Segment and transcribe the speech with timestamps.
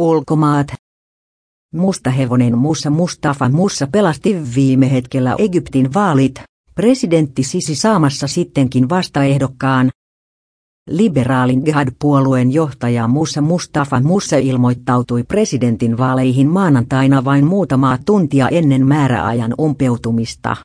[0.00, 0.66] Ulkomaat.
[1.74, 6.42] Mustahevonen Musa Mustafa Musa pelasti viime hetkellä Egyptin vaalit,
[6.74, 9.90] presidentti Sisi saamassa sittenkin vastaehdokkaan.
[10.90, 19.54] Liberaalin Jihad-puolueen johtaja Musa Mustafa Musa ilmoittautui presidentin vaaleihin maanantaina vain muutamaa tuntia ennen määräajan
[19.60, 20.56] umpeutumista.